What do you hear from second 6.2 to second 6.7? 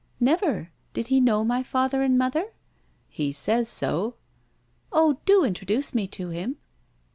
him!"